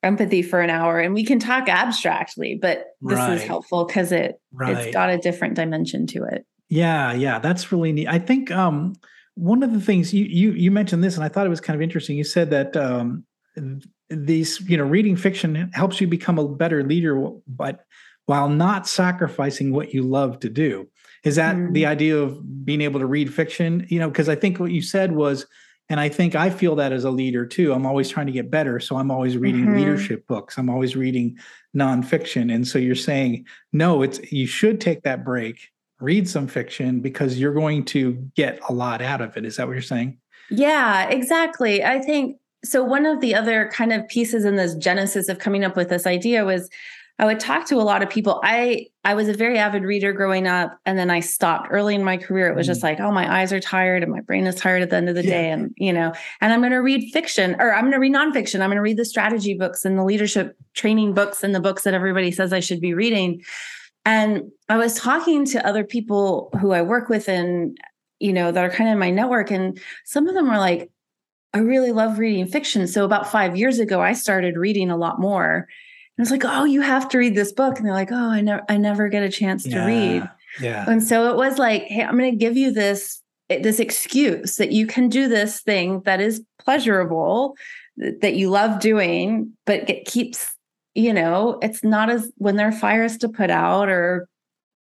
[0.02, 3.34] empathy for an hour and we can talk abstractly, but this right.
[3.34, 4.76] is helpful because it right.
[4.76, 6.44] it's got a different dimension to it.
[6.68, 8.08] Yeah, yeah, that's really neat.
[8.08, 8.94] I think um
[9.34, 11.76] one of the things you you you mentioned this and I thought it was kind
[11.76, 12.16] of interesting.
[12.16, 13.24] You said that um
[14.08, 17.84] these, you know, reading fiction helps you become a better leader, but
[18.26, 20.88] while not sacrificing what you love to do.
[21.24, 21.72] Is that mm.
[21.72, 23.86] the idea of being able to read fiction?
[23.88, 25.46] You know, because I think what you said was,
[25.88, 27.72] and I think I feel that as a leader too.
[27.72, 28.80] I'm always trying to get better.
[28.80, 29.76] So I'm always reading mm-hmm.
[29.76, 30.56] leadership books.
[30.56, 31.38] I'm always reading
[31.76, 32.52] nonfiction.
[32.54, 37.38] And so you're saying, no, it's you should take that break, read some fiction because
[37.38, 39.44] you're going to get a lot out of it.
[39.44, 40.18] Is that what you're saying?
[40.50, 41.84] Yeah, exactly.
[41.84, 42.82] I think so.
[42.82, 46.06] One of the other kind of pieces in this genesis of coming up with this
[46.06, 46.70] idea was
[47.22, 48.40] I would talk to a lot of people.
[48.42, 52.02] I I was a very avid reader growing up, and then I stopped early in
[52.02, 52.48] my career.
[52.48, 52.82] It was just mm.
[52.82, 55.14] like, oh, my eyes are tired and my brain is tired at the end of
[55.14, 55.30] the yeah.
[55.30, 58.12] day, and you know, and I'm going to read fiction or I'm going to read
[58.12, 58.60] nonfiction.
[58.60, 61.84] I'm going to read the strategy books and the leadership training books and the books
[61.84, 63.40] that everybody says I should be reading.
[64.04, 67.78] And I was talking to other people who I work with and
[68.18, 70.90] you know that are kind of in my network, and some of them were like,
[71.54, 72.88] I really love reading fiction.
[72.88, 75.68] So about five years ago, I started reading a lot more
[76.18, 77.78] I was like, oh, you have to read this book.
[77.78, 80.30] And they're like, oh, I never I never get a chance to yeah, read.
[80.60, 80.84] Yeah.
[80.88, 84.72] And so it was like, hey, I'm gonna give you this eh, this excuse that
[84.72, 87.56] you can do this thing that is pleasurable,
[87.96, 90.54] that you love doing, but it keeps,
[90.94, 94.28] you know, it's not as when there are fires to put out or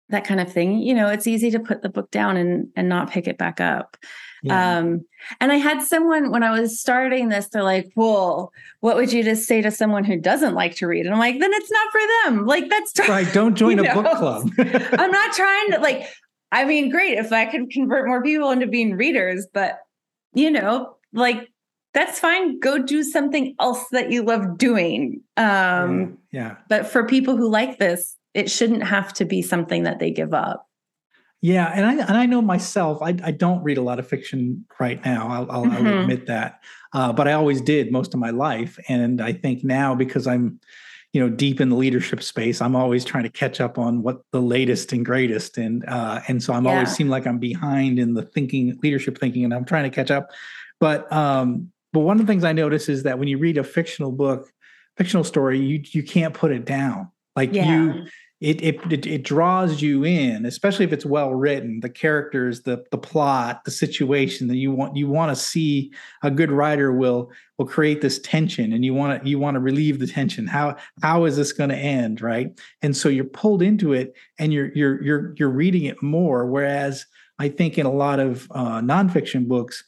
[0.08, 2.88] that kind of thing, you know, it's easy to put the book down and and
[2.88, 3.96] not pick it back up.
[4.42, 4.78] Yeah.
[4.78, 5.04] Um,
[5.40, 9.22] and I had someone when I was starting this, they're like, well, what would you
[9.22, 11.06] just say to someone who doesn't like to read?
[11.06, 12.46] And I'm like, then it's not for them.
[12.46, 13.30] Like, that's right.
[13.32, 14.02] Don't join a know?
[14.02, 14.50] book club.
[14.58, 16.08] I'm not trying to, like,
[16.52, 19.78] I mean, great if I could convert more people into being readers, but,
[20.32, 21.48] you know, like,
[21.92, 22.58] that's fine.
[22.60, 25.22] Go do something else that you love doing.
[25.36, 26.40] Um, yeah.
[26.40, 26.56] yeah.
[26.68, 30.32] But for people who like this, it shouldn't have to be something that they give
[30.32, 30.69] up.
[31.42, 33.00] Yeah, and I and I know myself.
[33.00, 35.26] I, I don't read a lot of fiction right now.
[35.28, 35.86] I'll, I'll, mm-hmm.
[35.86, 36.60] I'll admit that,
[36.92, 38.78] uh, but I always did most of my life.
[38.88, 40.60] And I think now because I'm,
[41.12, 44.22] you know deep in the leadership space i'm always trying to catch up on what
[44.32, 46.72] the latest and greatest and uh and so i'm yeah.
[46.72, 50.10] always seem like i'm behind in the thinking leadership thinking and i'm trying to catch
[50.10, 50.30] up
[50.78, 53.64] but um but one of the things i notice is that when you read a
[53.64, 54.52] fictional book
[54.96, 57.70] fictional story you you can't put it down like yeah.
[57.70, 58.06] you
[58.40, 61.80] it, it, it draws you in, especially if it's well written.
[61.80, 65.92] The characters, the the plot, the situation that you want you want to see.
[66.22, 69.60] A good writer will will create this tension, and you want to you want to
[69.60, 70.46] relieve the tension.
[70.46, 72.58] How how is this going to end, right?
[72.80, 76.46] And so you're pulled into it, and you're you're you're you're reading it more.
[76.46, 77.04] Whereas
[77.38, 79.84] I think in a lot of uh, nonfiction books,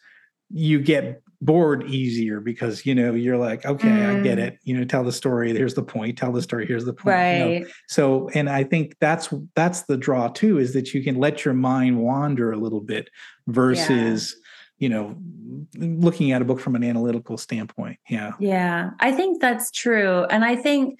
[0.51, 4.21] you get bored easier because you know you're like okay mm.
[4.21, 4.43] i get mm.
[4.43, 7.17] it you know tell the story here's the point tell the story here's the point
[7.17, 7.67] right you know?
[7.89, 11.53] so and i think that's that's the draw too is that you can let your
[11.53, 13.09] mind wander a little bit
[13.49, 14.37] versus
[14.79, 14.85] yeah.
[14.85, 15.17] you know
[15.77, 20.45] looking at a book from an analytical standpoint yeah yeah i think that's true and
[20.45, 20.97] i think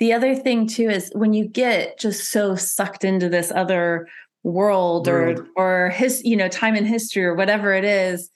[0.00, 4.06] the other thing too is when you get just so sucked into this other
[4.44, 5.48] world, world.
[5.56, 8.30] or or his you know time in history or whatever it is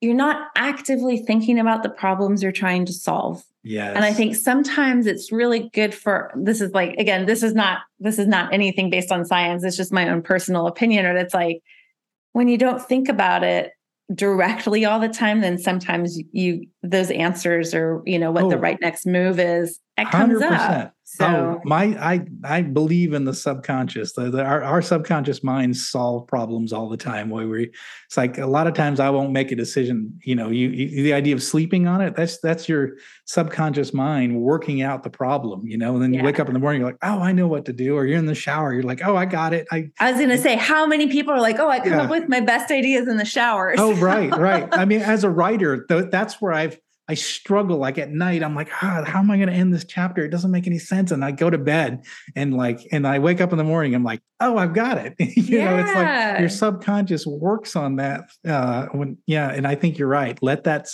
[0.00, 3.44] you're not actively thinking about the problems you're trying to solve.
[3.62, 3.96] Yes.
[3.96, 7.80] And I think sometimes it's really good for this is like again this is not
[7.98, 11.34] this is not anything based on science it's just my own personal opinion or it's
[11.34, 11.62] like
[12.32, 13.72] when you don't think about it
[14.14, 18.58] directly all the time then sometimes you those answers or you know what oh, the
[18.58, 20.52] right next move is it comes 100%.
[20.52, 24.12] up Oh, so oh, my I I believe in the subconscious.
[24.14, 27.30] The, the, our, our subconscious minds solve problems all the time.
[27.30, 27.70] Where we,
[28.06, 30.18] it's like a lot of times I won't make a decision.
[30.24, 32.16] You know, you, you, the idea of sleeping on it.
[32.16, 35.64] That's that's your subconscious mind working out the problem.
[35.64, 37.46] You know, and then you wake up in the morning, you're like, oh, I know
[37.46, 37.94] what to do.
[37.94, 39.68] Or you're in the shower, you're like, oh, I got it.
[39.70, 42.02] I I was gonna say, how many people are like, oh, I come yeah.
[42.02, 43.76] up with my best ideas in the shower.
[43.78, 44.68] oh, right, right.
[44.72, 46.76] I mean, as a writer, th- that's where I've
[47.08, 48.42] I struggle like at night.
[48.42, 50.24] I'm like, ah, how am I going to end this chapter?
[50.24, 51.12] It doesn't make any sense.
[51.12, 53.94] And I go to bed and like, and I wake up in the morning.
[53.94, 55.14] I'm like, oh, I've got it.
[55.18, 55.70] you yeah.
[55.70, 58.24] know, it's like your subconscious works on that.
[58.46, 60.36] Uh, when yeah, and I think you're right.
[60.42, 60.88] Let that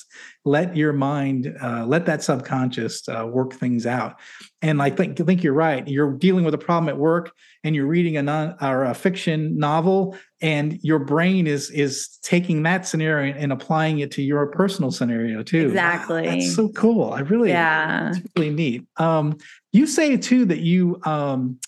[0.45, 4.17] let your mind uh, let that subconscious uh, work things out.
[4.63, 5.87] And I think I think you're right.
[5.87, 7.33] You're dealing with a problem at work,
[7.65, 12.65] and you're reading a non or a fiction novel and your brain is is taking
[12.65, 15.69] that scenario and applying it to your personal scenario too.
[15.69, 16.27] Exactly.
[16.27, 17.13] That's so cool.
[17.13, 18.11] I really yeah.
[18.11, 18.87] It's really neat.
[18.97, 19.39] Um
[19.73, 21.59] you say too that you um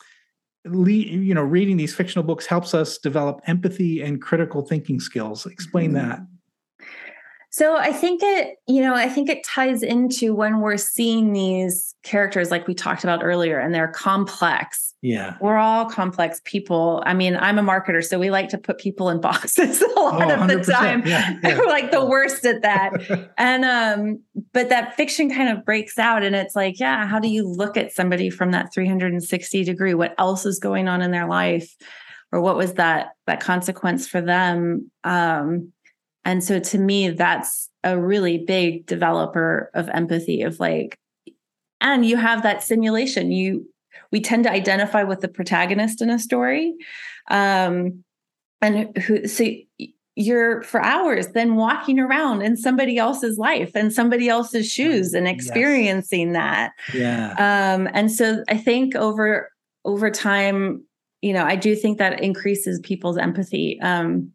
[0.65, 5.47] le- you know reading these fictional books helps us develop empathy and critical thinking skills.
[5.47, 6.09] Explain mm-hmm.
[6.09, 6.21] that
[7.55, 11.95] so I think it, you know, I think it ties into when we're seeing these
[12.03, 14.93] characters like we talked about earlier and they're complex.
[15.03, 15.37] Yeah.
[15.41, 17.01] We're all complex people.
[17.07, 20.33] I mean, I'm a marketer, so we like to put people in boxes a lot
[20.33, 21.07] oh, of the time.
[21.07, 21.57] Yeah, yeah.
[21.57, 23.31] We're like the worst at that.
[23.39, 24.21] and um,
[24.53, 27.77] but that fiction kind of breaks out and it's like, yeah, how do you look
[27.77, 29.95] at somebody from that 360 degree?
[29.95, 31.73] What else is going on in their life?
[32.33, 34.91] Or what was that that consequence for them?
[35.05, 35.73] Um,
[36.25, 40.99] and so to me, that's a really big developer of empathy of like,
[41.81, 43.31] and you have that simulation.
[43.31, 43.67] You
[44.11, 46.75] we tend to identify with the protagonist in a story.
[47.31, 48.05] Um,
[48.61, 49.47] and who so
[50.17, 55.27] you're for hours then walking around in somebody else's life and somebody else's shoes and
[55.27, 56.35] experiencing yes.
[56.35, 56.73] that.
[56.95, 57.31] Yeah.
[57.33, 59.51] Um, and so I think over
[59.85, 60.85] over time,
[61.21, 63.81] you know, I do think that increases people's empathy.
[63.81, 64.31] Um,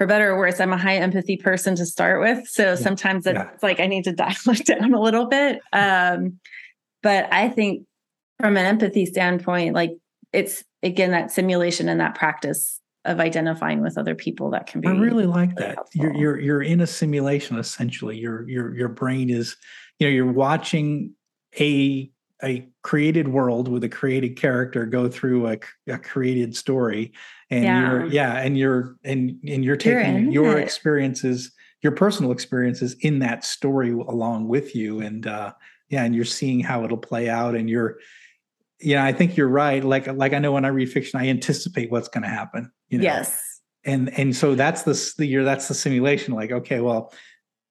[0.00, 2.48] for better or worse, I'm a high empathy person to start with.
[2.48, 2.74] So yeah.
[2.74, 3.50] sometimes it's yeah.
[3.62, 5.60] like I need to dial it down a little bit.
[5.74, 6.40] Um,
[7.02, 7.86] but I think
[8.38, 9.92] from an empathy standpoint, like
[10.32, 14.88] it's again that simulation and that practice of identifying with other people that can be.
[14.88, 15.74] I really like really that.
[15.74, 16.02] Helpful.
[16.02, 18.16] You're you're you're in a simulation essentially.
[18.16, 19.54] Your your your brain is,
[19.98, 21.12] you know, you're watching
[21.60, 22.10] a
[22.42, 25.58] a created world with a created character go through a,
[25.88, 27.12] a created story
[27.50, 27.80] and yeah.
[27.80, 30.62] you're yeah and you're and and you're taking you're your it.
[30.62, 31.50] experiences
[31.82, 35.52] your personal experiences in that story along with you and uh
[35.88, 37.98] yeah and you're seeing how it'll play out and you're
[38.80, 41.90] yeah i think you're right like like i know when i read fiction i anticipate
[41.90, 45.68] what's going to happen you know yes and and so that's the, the you're that's
[45.68, 47.12] the simulation like okay well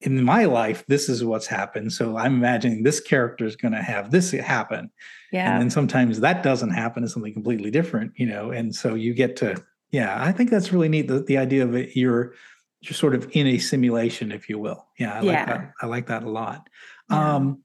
[0.01, 1.91] in my life, this is what's happened.
[1.91, 4.89] So I'm imagining this character is going to have this happen.
[5.32, 5.51] Yeah.
[5.51, 7.03] And then sometimes that doesn't happen.
[7.03, 8.51] It's something completely different, you know.
[8.51, 9.62] And so you get to,
[9.92, 11.08] yeah, I think that's really neat.
[11.08, 12.34] The, the idea of it, you're
[12.82, 14.86] you're sort of in a simulation, if you will.
[14.98, 15.32] Yeah, I yeah.
[15.32, 15.72] like that.
[15.82, 16.70] I like that a lot.
[17.10, 17.36] Yeah.
[17.36, 17.64] Um,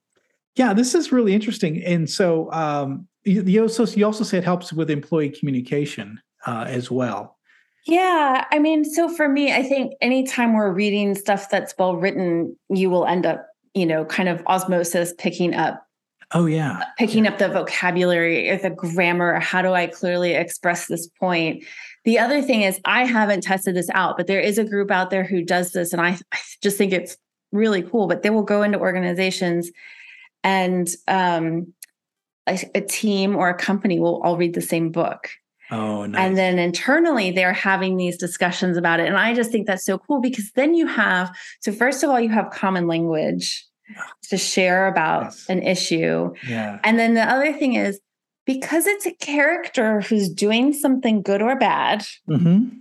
[0.56, 1.82] yeah, this is really interesting.
[1.84, 6.64] And so um, you, you also you also say it helps with employee communication uh,
[6.68, 7.38] as well.
[7.86, 8.44] Yeah.
[8.50, 12.88] I mean, so for me, I think anytime we're reading stuff that's well written, you
[12.88, 15.83] will end up, you know, kind of osmosis picking up
[16.32, 16.82] Oh yeah.
[16.98, 19.38] Picking up the vocabulary or the grammar.
[19.40, 21.64] How do I clearly express this point?
[22.04, 25.10] The other thing is I haven't tested this out, but there is a group out
[25.10, 25.92] there who does this.
[25.92, 27.16] And I, I just think it's
[27.52, 28.06] really cool.
[28.06, 29.70] But they will go into organizations
[30.42, 31.72] and um,
[32.46, 35.28] a, a team or a company will all read the same book.
[35.70, 36.20] Oh, nice.
[36.20, 39.06] And then internally, they're having these discussions about it.
[39.06, 42.20] And I just think that's so cool because then you have, so first of all,
[42.20, 43.66] you have common language
[44.28, 45.46] to share about yes.
[45.48, 46.32] an issue.
[46.48, 46.78] Yeah.
[46.84, 48.00] And then the other thing is
[48.46, 52.06] because it's a character who's doing something good or bad.
[52.28, 52.78] Mm-hmm.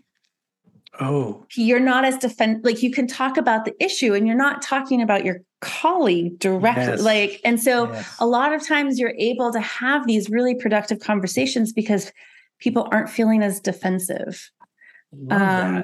[0.99, 1.45] Oh.
[1.55, 5.01] You're not as defend like you can talk about the issue and you're not talking
[5.01, 6.83] about your colleague directly.
[6.83, 7.01] Yes.
[7.01, 8.15] Like, and so yes.
[8.19, 12.11] a lot of times you're able to have these really productive conversations because
[12.59, 14.51] people aren't feeling as defensive.
[15.29, 15.83] Um,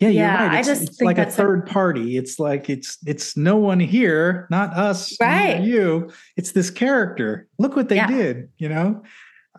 [0.00, 0.58] yeah, you're yeah, right.
[0.60, 2.16] It's, I just it's like a third a, party.
[2.16, 5.60] It's like it's it's no one here, not us, right?
[5.60, 6.10] You.
[6.36, 7.48] It's this character.
[7.58, 8.06] Look what they yeah.
[8.06, 8.48] did.
[8.58, 9.02] You know,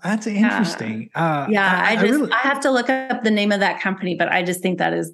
[0.02, 1.10] that's interesting.
[1.14, 3.52] Yeah, uh, yeah I, I, just I, really, I have to look up the name
[3.52, 5.12] of that company, but I just think that is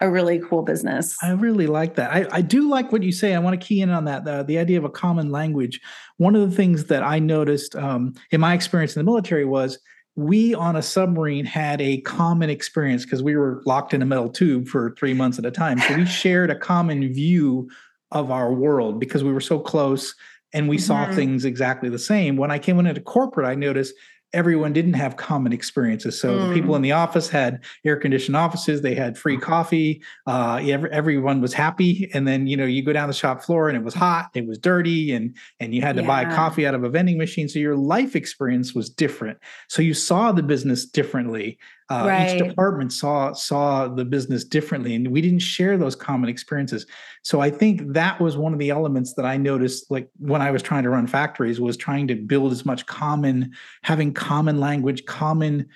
[0.00, 1.16] a really cool business.
[1.22, 2.12] I really like that.
[2.12, 3.34] I, I do like what you say.
[3.34, 4.24] I want to key in on that.
[4.24, 5.80] The, the idea of a common language.
[6.18, 9.80] One of the things that I noticed um, in my experience in the military was
[10.18, 14.28] we on a submarine had a common experience because we were locked in a metal
[14.28, 15.78] tube for three months at a time.
[15.78, 17.70] So we shared a common view
[18.10, 20.16] of our world because we were so close
[20.52, 20.86] and we mm-hmm.
[20.86, 22.36] saw things exactly the same.
[22.36, 23.94] When I came into corporate, I noticed
[24.32, 26.20] everyone didn't have common experiences.
[26.20, 26.48] So mm.
[26.48, 30.90] the people in the office had air conditioned offices, they had free coffee, uh, every,
[30.90, 32.10] everyone was happy.
[32.12, 34.46] And then, you know, you go down the shop floor and it was hot, it
[34.46, 36.08] was dirty, and and you had to yeah.
[36.08, 37.48] buy coffee out of a vending machine.
[37.48, 39.38] So your life experience was different.
[39.68, 41.58] So you saw the business differently.
[41.90, 42.34] Uh, right.
[42.34, 46.86] Each department saw saw the business differently, and we didn't share those common experiences.
[47.22, 50.50] So I think that was one of the elements that I noticed, like when I
[50.50, 53.52] was trying to run factories, was trying to build as much common,
[53.84, 55.66] having common language, common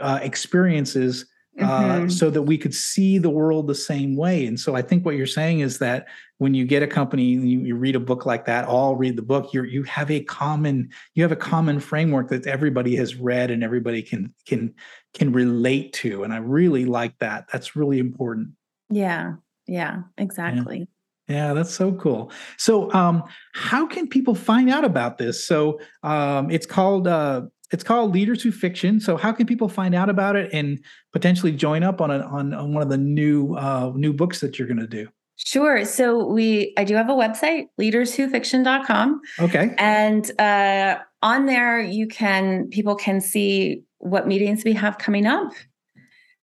[0.00, 1.24] uh, experiences
[1.58, 2.08] uh, mm-hmm.
[2.08, 4.46] so that we could see the world the same way.
[4.46, 6.06] And so I think what you're saying is that
[6.38, 9.22] when you get a company, you, you read a book like that, all read the
[9.22, 13.50] book, you you have a common you have a common framework that everybody has read
[13.50, 14.74] and everybody can can
[15.14, 16.22] can relate to.
[16.22, 17.46] And I really like that.
[17.52, 18.50] That's really important.
[18.90, 19.34] Yeah.
[19.66, 20.88] Yeah, exactly.
[21.28, 21.48] Yeah.
[21.48, 22.32] yeah that's so cool.
[22.56, 23.22] So, um,
[23.54, 25.46] how can people find out about this?
[25.46, 29.00] So, um, it's called uh, it's called Leaders Who Fiction.
[29.00, 30.82] So how can people find out about it and
[31.12, 34.58] potentially join up on a, on, on one of the new uh, new books that
[34.58, 35.08] you're going to do?
[35.36, 35.84] Sure.
[35.84, 39.20] So we I do have a website, leaderswhofiction.com.
[39.38, 39.74] Okay.
[39.78, 45.52] And uh, on there you can people can see what meetings we have coming up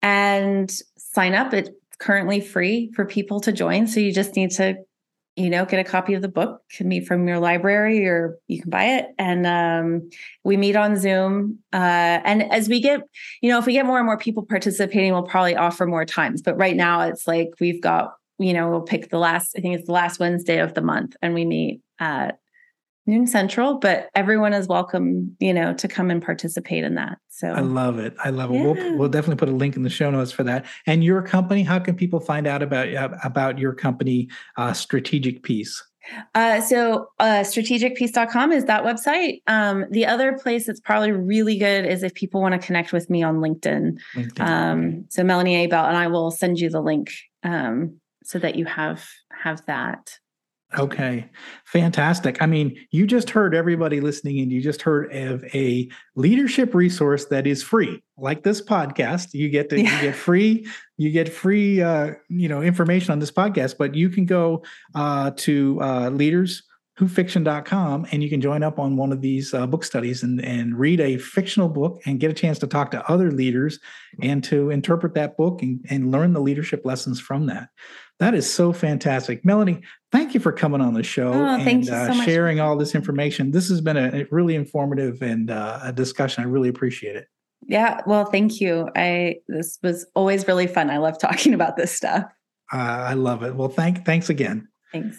[0.02, 1.52] and sign up.
[1.52, 3.86] It's currently free for people to join.
[3.86, 4.76] So you just need to
[5.36, 8.60] you know, get a copy of the book, can meet from your library or you
[8.60, 9.08] can buy it.
[9.18, 10.08] And um,
[10.44, 11.58] we meet on Zoom.
[11.74, 13.02] Uh, and as we get,
[13.42, 16.40] you know, if we get more and more people participating, we'll probably offer more times.
[16.40, 19.76] But right now it's like we've got, you know, we'll pick the last, I think
[19.76, 22.38] it's the last Wednesday of the month and we meet at
[23.06, 27.18] noon central, but everyone is welcome, you know, to come and participate in that.
[27.28, 28.14] So I love it.
[28.22, 28.54] I love it.
[28.54, 28.62] Yeah.
[28.62, 30.66] We'll, we'll definitely put a link in the show notes for that.
[30.86, 32.88] And your company, how can people find out about
[33.24, 35.82] about your company, uh, Strategic Peace?
[36.34, 39.42] Uh, so uh, strategicpeace.com is that website.
[39.46, 43.10] Um, the other place that's probably really good is if people want to connect with
[43.10, 43.98] me on LinkedIn.
[44.14, 44.40] LinkedIn.
[44.40, 48.64] Um, so Melanie Abel, and I will send you the link um, so that you
[48.66, 50.18] have have that.
[50.76, 51.30] Okay,
[51.64, 52.42] fantastic.
[52.42, 57.26] I mean, you just heard everybody listening, and you just heard of a leadership resource
[57.26, 59.32] that is free, like this podcast.
[59.32, 59.94] You get to, yeah.
[59.94, 63.76] you get free, you get free, uh, you know, information on this podcast.
[63.78, 64.64] But you can go
[64.94, 66.64] uh, to uh, leaders
[66.98, 70.78] whofiction.com and you can join up on one of these uh, book studies and, and
[70.78, 73.78] read a fictional book and get a chance to talk to other leaders
[74.22, 77.68] and to interpret that book and, and learn the leadership lessons from that.
[78.18, 79.44] That is so fantastic.
[79.44, 82.94] Melanie, thank you for coming on the show oh, and uh, so sharing all this
[82.94, 83.50] information.
[83.50, 86.42] This has been a, a really informative and uh, a discussion.
[86.42, 87.28] I really appreciate it.
[87.68, 88.88] Yeah, well, thank you.
[88.96, 90.88] I this was always really fun.
[90.88, 92.24] I love talking about this stuff.
[92.72, 93.54] Uh, I love it.
[93.54, 94.68] Well, thank thanks again.
[94.92, 95.18] Thanks.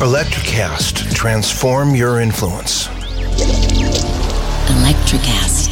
[0.00, 2.88] Electrocast, transform your influence.
[4.66, 5.68] Electrocast.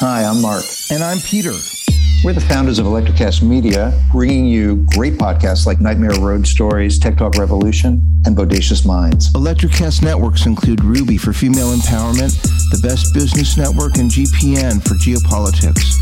[0.00, 0.64] Hi, I'm Mark.
[0.90, 1.52] And I'm Peter.
[2.24, 7.18] We're the founders of Electrocast Media, bringing you great podcasts like Nightmare Road Stories, Tech
[7.18, 9.30] Talk Revolution, and Bodacious Minds.
[9.34, 12.40] Electrocast networks include Ruby for female empowerment,
[12.70, 16.01] the Best Business Network, and GPN for geopolitics.